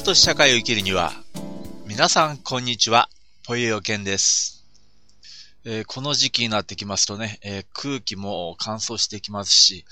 [0.00, 1.12] 蹴落とし社会を生きるには、
[1.86, 3.10] 皆さん、こんにちは。
[3.46, 4.64] ポエヨケンです、
[5.66, 9.84] えー、この時期になってきますとね、えー、空気も乾燥してきますし、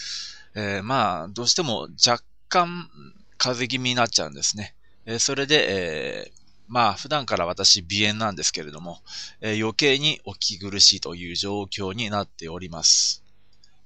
[0.54, 2.88] えー、まあ、どうしても若干
[3.36, 4.74] 風邪気味になっちゃうんですね。
[5.04, 6.32] えそれで、え
[6.68, 9.02] まあ、普段から私、鼻炎なんですけれども、
[9.42, 13.22] え余計にお聞き苦しいという状況になっております。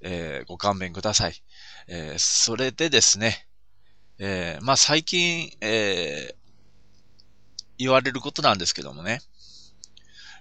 [0.03, 1.43] えご勘弁ください。
[1.89, 3.49] えそれでですね、
[4.25, 6.35] えー、まあ最近、えー、
[7.77, 9.21] 言われることなんですけどもね、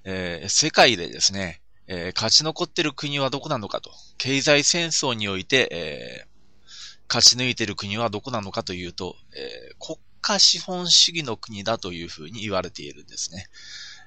[0.04, 6.68] えー、世界でですね、えー、勝ち残ってる国はどこなのかと、経済戦争において、えー、
[7.10, 13.48] 勝ち抜いてる国はどこなのかというと、えー、国家資本主義の国だというふうに言われているんですね。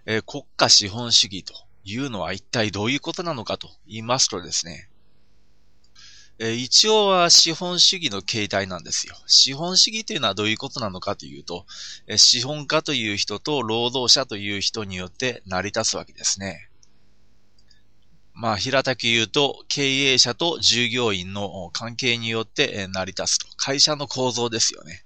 [0.07, 4.89] えー、国家資本主義というのは一体どういうことなのかと言いますとですね、
[6.39, 9.15] え一応は資本主義の形態なんですよ。
[9.27, 11.65] 資本主義というのはどういうことなのかというと、
[12.09, 16.69] え資本家という人と労働者という人によって成り立つわけですね。
[18.37, 23.47] まあ、平たく言うと、経営者と従業員の関係によって成り立つと。
[23.57, 25.05] 会社の構造ですよね。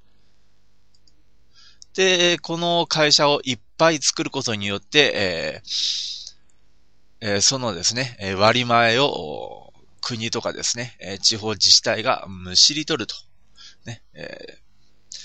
[1.92, 6.34] で、この会社をいっぱい作ることによって、えー
[7.20, 9.67] えー、そのですね、割り前を
[10.08, 13.14] 国とかですね、え地方自治体がむしり取ると、
[13.84, 14.58] ね、え、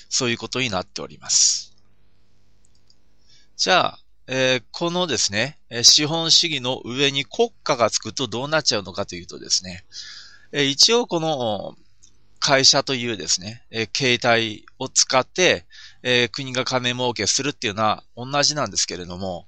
[0.10, 1.74] そういうことになっております。
[3.56, 9.86] じゃあ、えー、このですね、資本主義の上に国家がつくとどうなっちゃうのかというとですね、
[10.52, 11.78] え一応この
[12.40, 15.66] 会社というですね、え形態を使って、
[16.02, 19.48] え国が金儲けするっていうのは同じなんですけれども、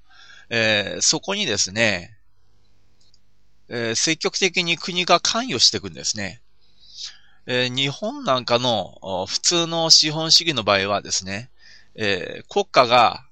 [0.50, 2.15] えそこにですね、
[3.70, 6.42] えー、積極的に国が関与していくんですね。
[7.48, 11.50] えー、日本なんかの普通の資本主義の場合はですね、
[11.96, 13.26] えー、国家が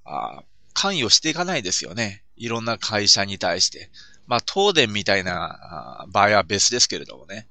[0.74, 2.24] 関与していかないですよね。
[2.36, 3.90] いろんな会社に対して。
[4.26, 7.48] まあ、東電みたいな場合は別ですけれどもね。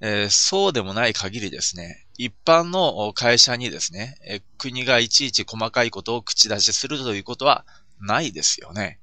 [0.00, 7.64] えー、そうでもない限りですね、一般の会社にですね、え国がいちいち細かいことを口出しするということは
[8.00, 9.00] ないですよね。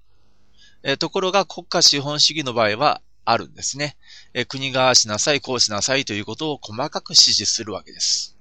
[0.83, 3.95] えところが国家資本主義の場合はあるんですね。
[4.34, 8.38] え国がしなさい、こうしなさいということを細かく指示するわけです。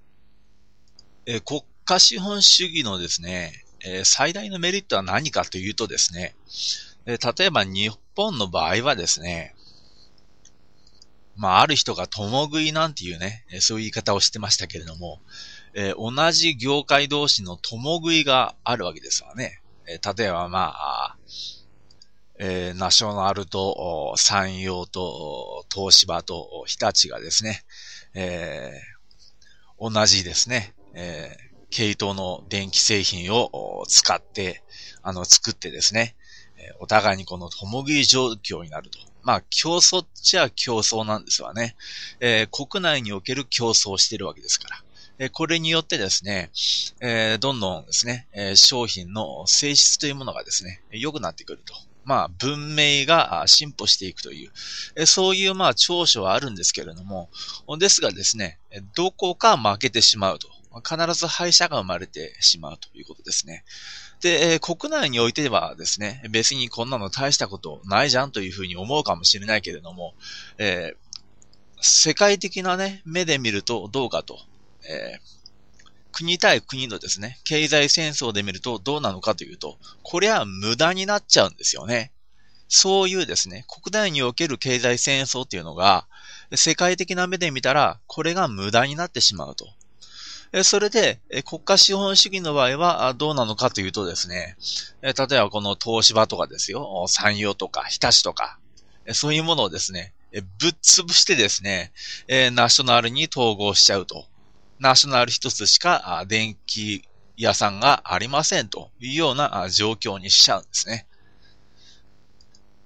[1.26, 6.34] え国家資本主義のですね、え最大のメリットは何かというとですね、
[7.06, 9.54] え例えば日本の場合はですね、
[11.34, 15.20] まあ、ある人が共食いなんていうね、そういう言い方をしてましたけれども、
[15.74, 19.62] え同じ業界同士の共食いがあるわけですわね。
[19.86, 21.16] え例えばまあ、
[22.44, 27.62] えー、ナショナルと山陽と東芝と日立がですね、
[28.14, 34.64] えー、同じですね、えー、系統の電気製品を使って、
[35.04, 36.16] あの、作ってですね、
[36.80, 38.98] お互いにこの共食い状況になると。
[39.22, 41.76] まあ、競争っちゃ競争なんですわね。
[42.18, 44.84] えー、国内における競争をしているわけですから。
[45.18, 46.50] えー、これによってですね、
[47.00, 51.91] えー、どんどんですね、え商品の性質というものがですね、良くなってくると。
[52.04, 54.50] まあ、文明が進歩していくとい
[54.96, 57.30] う、そういうまあ長所はあるんですけれども、
[57.78, 58.58] ですがですね、
[58.94, 60.48] どこか負けてしまうと。
[60.80, 63.62] 必ず敗者が生まれてしまうということですね。
[64.22, 70.14] で、国内においてはですね、別にこんなの大したことないじゃんというふうに思うかもしれないけれども、
[70.56, 71.16] えー、
[71.82, 74.38] 世界的なね、目で見るとどうかと、
[74.88, 75.41] えー
[76.12, 82.12] 国対国のですね、経済戦争で見るとどうなのかというと、これは無駄になっちゃうんですよね。
[82.68, 86.06] そういうですね、国内における経済戦争っていうのが、
[86.54, 89.66] 世界的な目で見たら、これが無駄になってしまうと。
[90.64, 94.56] それで、国家資本主義の場合はどうなのかというとですね、
[95.02, 98.58] 例えばこの東芝とかですよ、産業とか日立とか、
[99.12, 101.92] そういうものをですね、ぶっ潰してですね、
[102.52, 104.26] ナショナルに統合しちゃうと。
[104.82, 107.04] ナショナル一つしか電気
[107.36, 111.06] 屋さんがありませんというような状況にしちゃうんですね。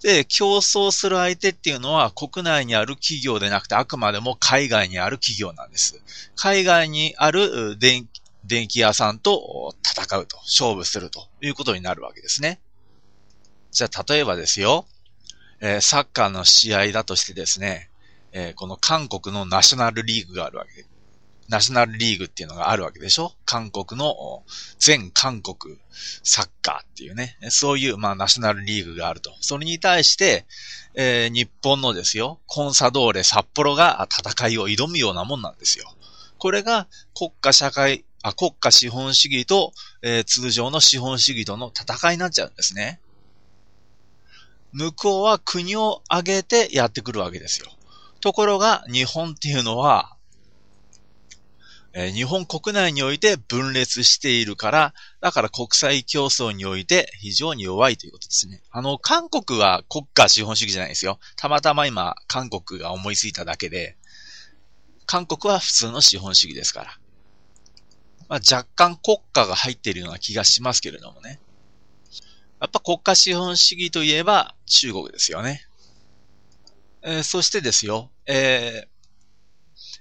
[0.03, 6.01] で、競争する相手っていうのは国内にある企業でなくてあくまでも海外にある企業なんです。
[6.37, 8.07] 海外にある電
[8.69, 12.61] 気屋さんと戦うと、勝負するということになるわけですね。
[13.73, 14.87] じゃあ、例えばですよ、
[15.61, 17.89] えー、サッカーの試合だとしてですね、
[18.33, 20.85] えー、この韓国のナショナルリーグがあるわけ
[21.49, 23.33] ナショナルリーグっていうのがあるわけでしょ？
[23.45, 24.43] 韓国の
[24.79, 25.77] 全韓国
[26.23, 29.33] サッカーっていうね、そういう、まあ、ナショナルリーグがあると。
[29.41, 30.45] それに対して、
[30.95, 35.93] えー、日本のですよ、コンサドーレ札幌が戦いを挑むようなもんなんですよ。
[36.39, 39.73] これが国家社会あ国家資本主義と、
[40.03, 42.99] えー、通常の資本主義との戦いになっちゃうんですね。
[44.73, 47.69] 向こうは国を挙げてやってくるわけですよ。
[48.21, 50.16] ところが日本っていうのは、
[51.99, 58.61] え、日本国内において分裂しているから、だから国際競争において非常に弱いということですね。
[58.71, 61.19] あの、韓国は国家資本主義じゃないですよ。
[61.37, 63.97] たまたま今、韓国が思いついただけで、
[65.07, 66.99] 韓国は普通の資本主義ですから。
[68.29, 71.41] まあ、若干国家が入っているような気がしますけれどもね。
[72.61, 75.67] やっぱ国家資本主義といえば中国ですよね。
[77.01, 78.96] えー、そしてですよ、えー、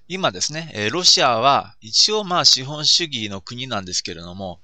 [0.07, 4.59] 今ですね、ロシアは一応まあ資本主義の国なんですけれども、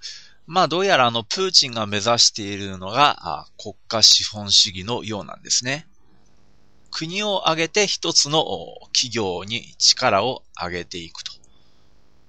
[0.46, 5.88] まあどうやらあのプーチンが目指しているのが国家資本主義のようなんですね。
[6.92, 8.46] 国を挙げて一つの
[8.94, 11.32] 企業に力を上げていくと。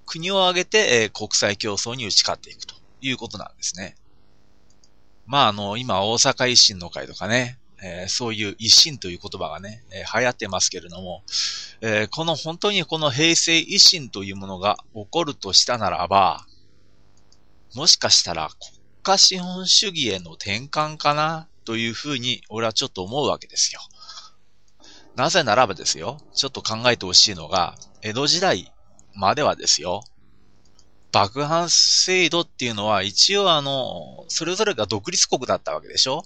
[0.05, 3.95] 国を挙げて、国際競争に打ち勝っていくということなんですね。
[5.25, 11.23] まああの、今大阪維新の会とかね、えー、そういう維新という言葉がね、えー、流行ってますけれども、
[11.81, 16.45] えー、この本当にこの平成維新というものが起こるとしたならば、
[17.75, 23.81] もしかしたら国家資本主義への転換かなというふうに俺はちょっと思うわけですよ。
[25.15, 28.71] なぜならばですよ、ちょっと考えてほしいのが、江戸時代
[29.13, 30.03] まではですよ、
[31.11, 36.23] 爆破制度っていうのは一応あの、それぞれが独立国だったわけでしょ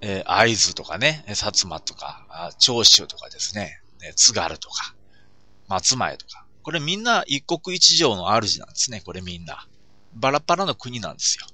[0.00, 4.94] えー、会津とかね、薩摩とか、長州とかですね、ね津軽とか、
[5.68, 6.44] 松前とか。
[6.62, 9.66] これみんな一国一城の主なんですね、これみんな。
[10.14, 11.46] バラバラの国なんですよ。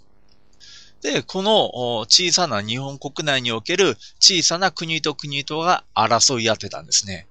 [1.03, 7.27] で、この小さな日本国内における小さな国と国とが争い合ってたんですね。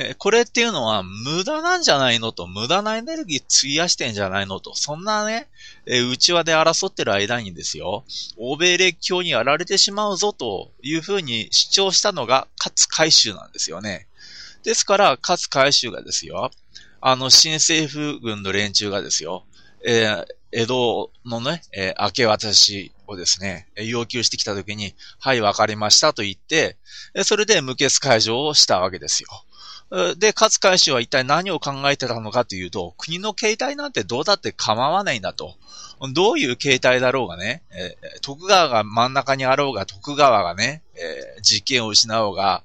[0.00, 5.48] えこれっていうのは無駄なんじゃないのと、無駄なエネルギー費やしてんじゃないのと、そんなね、
[5.86, 8.04] え内輪で争ってる間にですよ、
[8.36, 14.06] 欧米列強にやられてしまうぞというふうに主張したのが勝海舟なんですよね。
[14.62, 16.52] ですから、勝海舟がですよ、
[17.00, 19.46] あの、新政府軍の連中がですよ、
[19.84, 26.76] えー、江戸のね、えー、明け渡しをですね、要求してきたときに、はい、わかりましたと言って、
[27.24, 29.28] それで無血解除をしたわけですよ。
[29.90, 35.56] で、勝海舟は一体何を考えてたのかというと、国の形態なんてどうだって構わないんだと。
[36.12, 37.62] どういう形態だろうがね、
[38.20, 40.82] 徳川が真ん中にあろうが、徳川がね、
[41.42, 42.62] 実権を失おうが、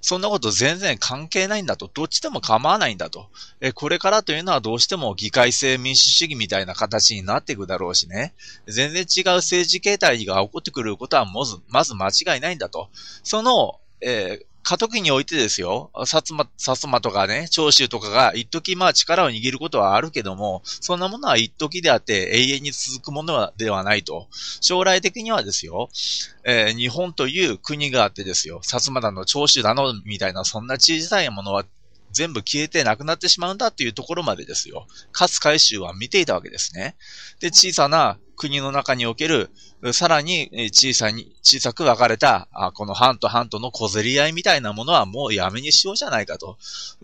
[0.00, 1.90] そんなこと全然関係ないんだと。
[1.92, 3.28] どっちでも構わないんだと。
[3.60, 8.34] え、これからというのはどうしても議会制民主主義みたいな形になっていくだろうしね。
[8.66, 12.88] 全然違う政治形態が起こってくることはまず、まず間違いないんだと。
[13.22, 24.26] その、えー過渡期においてですよ、薩摩、薩摩とかね、長州とかが一時まあ力を握ることはあるけども、そんなものは一時であって永遠に続くものではないと。
[24.60, 25.88] 将来的にはですよ、
[26.42, 31.64] えー、日本という国があってですよ、薩摩だの、長州だの、みたいなそんな小さいものは
[32.10, 34.88] 全部消えてなくなってしまうんだっていうところまでですよ。
[35.12, 36.96] 勝海舟は見ていたわけですね。
[37.38, 39.50] で、小さな国の中における、
[39.92, 46.58] さらに小さに、小さく分かれた、この藩と藩との小競り合いみたいなものはもうやめにしようじゃないかと。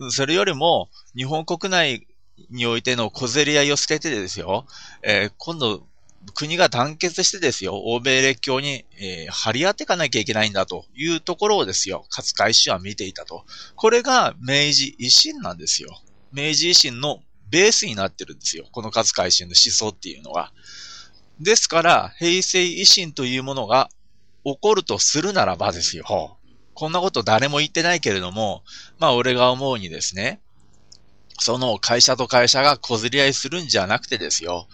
[0.09, 2.07] それよりも、日本国内
[2.49, 4.65] においての小競り合いを捨ててですよ、
[5.01, 5.83] えー、今度、
[6.35, 13.45] 国が団結してですよ、欧米列強に、えー、張り合っていかなきゃいけないんだというところをですよ、勝海舟は見ていたと。
[13.75, 16.01] これが明治維新なんですよ。
[16.31, 18.65] 明治維新のベースになってるんですよ。
[18.71, 20.51] この勝海舟の思想っていうのは。
[21.39, 23.89] ですから、平成維新というものが
[24.43, 26.37] 起こるとするならばですよ。
[26.73, 28.63] こんなこと誰も言ってないけれども、
[28.99, 30.41] まあ俺が思うにですね、
[31.39, 34.67] その会社と会社が小競り合いするんじゃなくてですよ、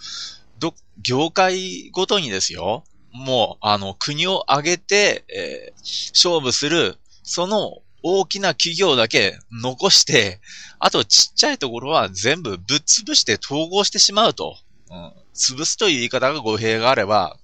[0.59, 10.39] ど、業界ごとにですよ、もう、あの、国を挙げて、えー、勝負する、その大きな企業だけ残して、
[10.79, 14.57] あとちっちゃいところは全部ぶっ潰して統合してしまうと。
[14.89, 17.37] うん、潰すという言い方が語弊があれば、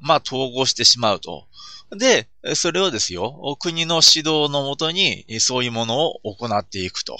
[0.00, 1.46] まあ統合してしまうと。
[1.90, 7.16] で、それをですよ、国の指導のもとにそういうものを行っていくと。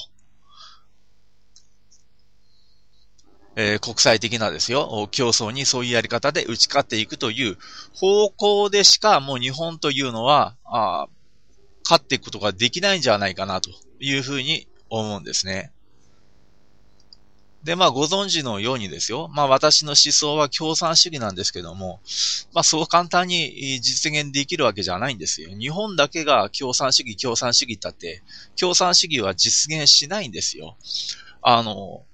[3.56, 7.56] えー、国際的なですよ、競争にそういうやり方で打ち勝っていくという
[7.94, 11.06] 方向でしかもう日本というのは、あ
[11.84, 15.73] 勝っていくことができないんじゃないかなというふうに思うんですね。
[17.64, 19.28] で、まあ、ご存知のようにですよ。
[19.32, 22.00] まあ、私の思想は共産主義なんですけども、
[22.52, 25.48] まあ、そう簡単に実現できるわけじゃないんですよ。
[25.58, 28.22] 日本だけが共産主義、共産主義だって、
[28.60, 30.76] 共産主義は実現しないんですよ。
[31.40, 32.04] あの、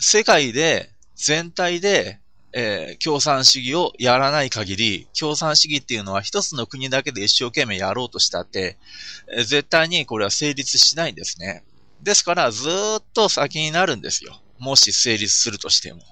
[0.00, 2.18] 世界で、全体で、
[2.52, 8.78] えー、共産主義をやらない限り、共産主義っていうのは一つの国だけで一生懸命やろうとしたって、
[9.32, 11.62] えー、絶対にこれは成立しないんですね。
[12.02, 14.40] ですから、ずっと先になるんですよ。
[14.58, 16.02] もし成立するとしても。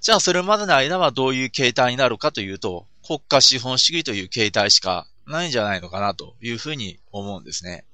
[0.00, 7.84] じゃあ、それまでの間はどういう形態になるかというと、国家資本主義という形態しかないんじゃないのかなというふうに思うんですね。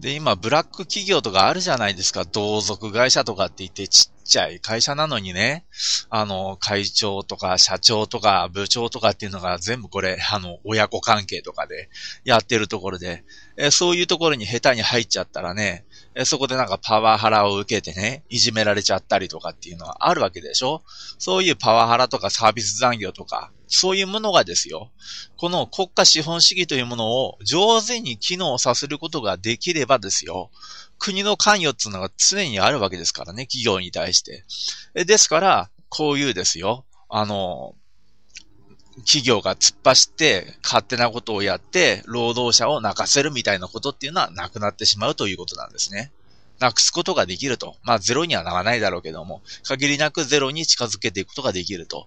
[0.00, 2.24] で、今、ブラック企業とかあるじゃないですか。
[2.24, 5.64] 同族会社とかって言って、ちっちゃい会社なのにね、
[6.08, 11.88] あの、会長とか社長とか部長とかっていうのが全部これ、あの、親子関係とかで
[12.24, 13.24] やってるところで、
[13.56, 15.84] えそういうところに下手に入っちゃったらね、
[16.24, 20.82] そこでなんかパワハラを受けてね、いじめられちゃったりとかっていうのはあるわけでしょ？
[21.18, 24.90] そういうパワハラとかサービス残業とか、そういうものがですよ、
[25.36, 30.50] この国家資本主義というものを上手に機能させることができればですよ、
[30.98, 34.44] 国の関与っていうのが常にあるわけですからね、企業に対して。
[35.04, 37.74] ですから、こういうですよ、あの、
[39.04, 46.12] 企業が突っ走って勝手なことをやって労働者を泣かせるみたいなことっていうのはなくなってしまうということなんですね。
[46.58, 47.76] なくすことができると。
[47.82, 52.06] まあゼロにはならないだろうけども、限りなくゼロに近づけていくことができると。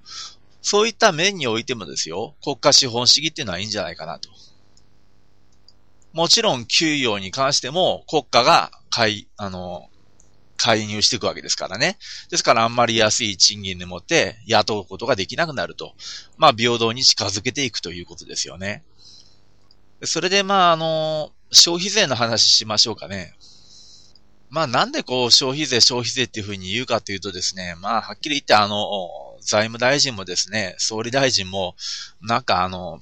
[0.62, 4.30] そういった面においてもですよ、国家資本主義っていうのはいいんじゃないかなと。
[6.14, 9.90] もちろん給与に関しても国家が介、あの、
[10.62, 11.98] 介入していくわけですからね。
[12.30, 15.96] ですからあんまり安い賃金でもって雇うことができなくなると。
[16.38, 18.84] まあ平等に近づけていくということですよね。
[20.03, 23.34] それでまああの、消費税の話しましょうかね。
[24.51, 28.77] まあなんでこう消費税消費税っていうふうに言うかというとですね、まあはっきり言ってあの、
[29.41, 31.75] 財務大臣もですね、総理大臣も、
[32.22, 33.00] なんかあの、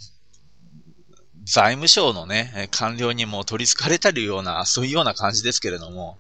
[1.44, 6.20] 財務省のね、官僚にも取り憑かれたるような、そういうような感じですけれども、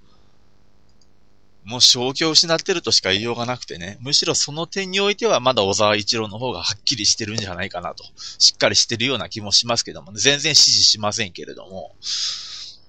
[1.64, 8.04] もう正気を失ってるとしか言いようがなくてね、むしろその点においてはまだ小沢一郎の方がはっきりしてるんじゃないかなと、
[8.38, 11.96] しっかりしてるような気もしますけども、ね、全然支持しませんけれども、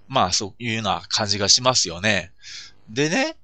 [0.08, 2.32] まあそういうような感じがしますよね。
[2.88, 3.36] でね、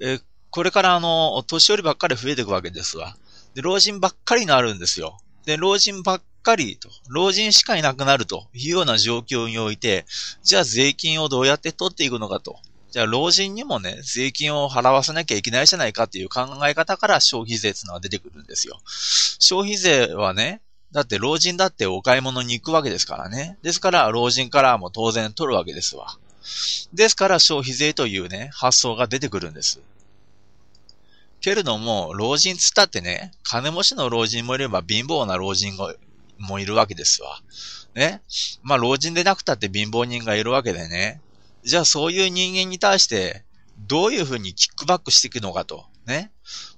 [0.00, 0.20] え
[0.50, 3.16] これからあの、年寄りばっかり増えていくわけですわ。
[3.54, 5.18] で、老人ばっかりになるんですよ。
[5.44, 10.06] で、老人ばっかりと、老人しかいなくなるというような状況において、
[10.42, 12.58] じゃあ税金をどうやって取っていくのかと。
[12.96, 18.80] じゃあ老人にもね、税金を払わせなきゃいけないじゃないかっていう考え方から消費税っていうのは出てくるんですよ。
[18.86, 20.62] 消費税はね、
[20.92, 23.58] だって老人だってお買い物に行くわけですからね。
[23.60, 26.16] ですから老人からも当然取るわけですわ。
[26.94, 29.82] ですから消費税というね、発想が出てくるんです。
[31.42, 35.76] けれども、老人つったってね、金持ちの老人もいれば貧乏な老人
[36.38, 37.42] もいるわけですわ。
[37.94, 38.22] ね。
[38.62, 41.20] まあ、老人でなくたって貧乏人がいるわけでね。
[41.66, 43.44] じゃあ、そういう人間に対して、
[43.88, 45.84] どういうふうにキックバックしていくのかと。
[46.06, 46.30] ね。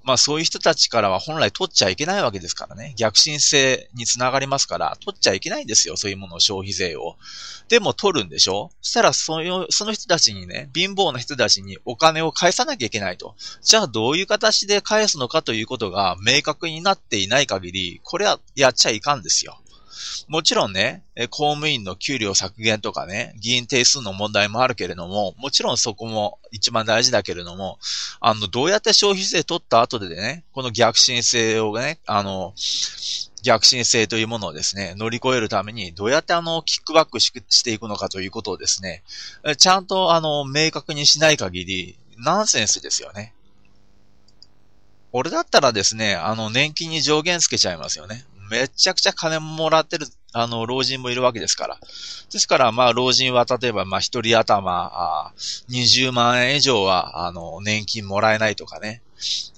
[0.03, 2.95] まあそういう人たちからは本来取っちゃいけないわけですからね。
[2.97, 5.95] 逆進性につながりますから、取っちゃいけないんですよ。
[5.95, 7.15] そういうものを消費税を。
[7.67, 8.71] でも取るんでしょ？
[8.81, 13.35] そしたらその、その人たちにね、貧乏な人たちにお金を返さなきゃいけないと。
[13.61, 19.59] じゃあどういう形で返すのかということが明確になっていない限り、これはやっちゃいかんですよ。
[20.27, 27.79] もちろんね、公務員の給料削減とかね、議員定数の問題もあるけれども、もちろんそこも一番大事だけれども、
[28.19, 32.53] あの、どうやって消費税取った後でね、この逆進性をね、あの、
[33.43, 39.03] 逆進性というものをですね、乗り越えるために、どうやってあの、キックバックしていくのかということをですね、
[39.57, 43.33] ちゃんとあの、明確にしない限り、ナンセンスですよね。
[45.11, 48.25] 俺だったらですね、あの、年金に上限つけちゃいますよね。
[48.49, 51.79] めちゃくちゃ金もらってる、あの、老人もいるわけですから。
[52.31, 55.33] ですから、まあ、老人は例えば、まあ、一人頭、
[55.69, 59.01] 20万円以上は、あの、年金もらえないとかね。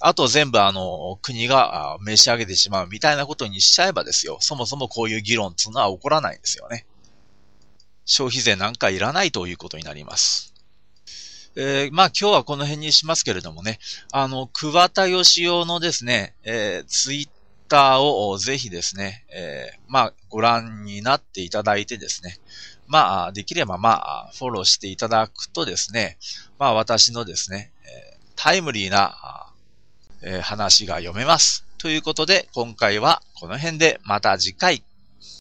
[0.00, 4.38] あと全部あの、国が召し上げてしまうみたいなことにしちゃえばですよ。
[4.40, 6.84] そもそもこういう議論っていうのは起こらないんですよね。
[8.04, 10.52] 消費税なんかいらないということになります。
[11.54, 13.78] えー、まあ今日はこの辺にしますけれどもね、
[14.10, 17.41] あの、桑田義雄のですね、えー、ツイッ
[17.72, 22.36] ターをぜひですね、えー、まあ、ご覧になっていただいてですね、
[22.86, 23.92] まあ、できればま
[24.26, 26.18] あ、フォローしていただくとですね、
[26.58, 27.72] まあ、私のですね、
[28.36, 29.48] タイムリーな、
[30.24, 31.64] え話が読めます。
[31.78, 34.84] ということで、今回はこの辺でまた次回。